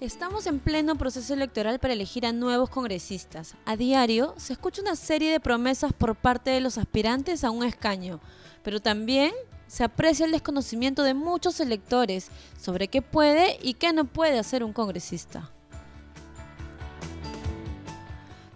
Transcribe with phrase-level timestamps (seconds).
[0.00, 3.56] Estamos en pleno proceso electoral para elegir a nuevos congresistas.
[3.64, 7.64] A diario se escucha una serie de promesas por parte de los aspirantes a un
[7.64, 8.20] escaño,
[8.62, 9.32] pero también
[9.66, 12.28] se aprecia el desconocimiento de muchos electores
[12.60, 15.50] sobre qué puede y qué no puede hacer un congresista.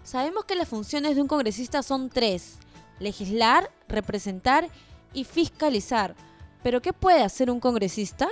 [0.05, 2.57] Sabemos que las funciones de un congresista son tres,
[2.99, 4.69] legislar, representar
[5.11, 6.15] y fiscalizar.
[6.63, 8.29] ¿Pero qué puede hacer un congresista?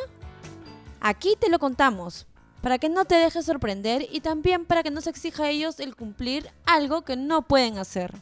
[1.02, 2.26] Aquí te lo contamos,
[2.62, 5.80] para que no te dejes sorprender y también para que no se exija a ellos
[5.80, 8.14] el cumplir algo que no pueden hacer.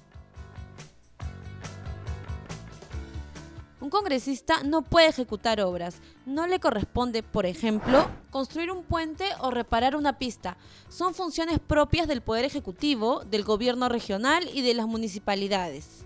[3.82, 6.02] Un congresista no puede ejecutar obras.
[6.26, 10.58] No le corresponde, por ejemplo, construir un puente o reparar una pista.
[10.90, 16.06] Son funciones propias del Poder Ejecutivo, del Gobierno regional y de las municipalidades.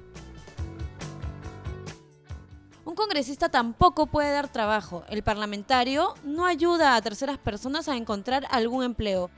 [2.85, 5.03] Un congresista tampoco puede dar trabajo.
[5.07, 9.29] El parlamentario no ayuda a terceras personas a encontrar algún empleo.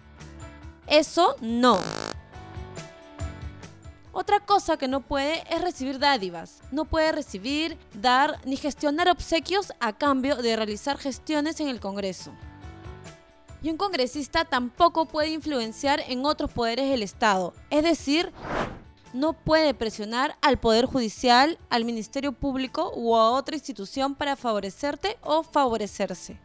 [0.88, 1.80] Eso no.
[4.12, 6.62] Otra cosa que no puede es recibir dádivas.
[6.72, 12.32] No puede recibir, dar ni gestionar obsequios a cambio de realizar gestiones en el Congreso.
[13.62, 18.32] Y un congresista tampoco puede influenciar en otros poderes del Estado, es decir,
[19.16, 25.18] no puede presionar al Poder Judicial, al Ministerio Público u a otra institución para favorecerte
[25.22, 26.38] o favorecerse.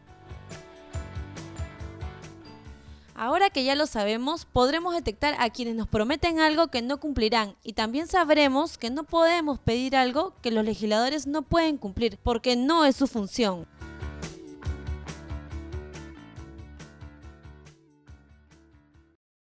[3.13, 7.55] Ahora que ya lo sabemos, podremos detectar a quienes nos prometen algo que no cumplirán
[7.61, 12.55] y también sabremos que no podemos pedir algo que los legisladores no pueden cumplir porque
[12.55, 13.67] no es su función.